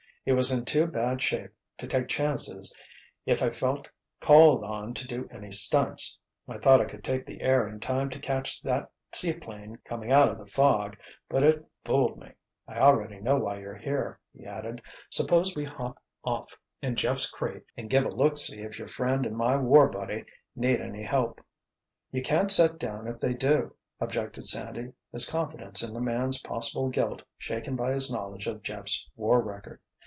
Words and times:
He 0.23 0.31
was 0.33 0.51
in 0.51 0.65
too 0.65 0.85
bad 0.85 1.19
shape 1.19 1.51
to 1.79 1.87
take 1.87 2.07
chances 2.07 2.75
if 3.25 3.41
I 3.41 3.49
felt 3.49 3.89
called 4.19 4.63
on 4.63 4.93
to 4.93 5.07
do 5.07 5.27
any 5.31 5.51
stunts—I 5.51 6.59
thought 6.59 6.79
I 6.79 6.85
could 6.85 7.03
take 7.03 7.25
the 7.25 7.41
air 7.41 7.67
in 7.67 7.79
time 7.79 8.11
to 8.11 8.19
catch 8.19 8.61
that 8.61 8.91
seaplane 9.11 9.79
coming 9.83 10.11
out 10.11 10.29
of 10.29 10.37
the 10.37 10.45
fog, 10.45 10.95
but 11.27 11.41
it 11.41 11.65
fooled 11.83 12.19
me. 12.19 12.31
I 12.67 12.77
already 12.77 13.19
know 13.19 13.37
why 13.39 13.61
you're 13.61 13.73
here," 13.75 14.19
he 14.31 14.45
added, 14.45 14.83
"suppose 15.09 15.55
we 15.55 15.65
hop 15.65 15.97
off 16.23 16.55
in 16.83 16.95
Jeff's 16.95 17.27
'crate' 17.27 17.65
and 17.75 17.89
give 17.89 18.05
a 18.05 18.09
look 18.09 18.37
see 18.37 18.61
if 18.61 18.77
your 18.77 18.87
friend 18.87 19.25
and 19.25 19.35
my 19.35 19.55
war 19.57 19.89
buddy 19.89 20.25
need 20.55 20.81
any 20.81 21.01
help." 21.01 21.41
"You 22.11 22.21
can't 22.21 22.51
set 22.51 22.77
down 22.77 23.07
if 23.07 23.17
they 23.19 23.33
do," 23.33 23.75
objected 23.99 24.45
Sandy, 24.45 24.93
his 25.11 25.27
confidence 25.27 25.81
in 25.81 25.95
the 25.95 25.99
man's 25.99 26.39
possible 26.43 26.89
guilt 26.89 27.23
shaken 27.39 27.75
by 27.75 27.91
his 27.91 28.11
knowledge 28.11 28.45
of 28.45 28.61
Jeff's 28.61 29.09
war 29.15 29.41
record. 29.41 29.81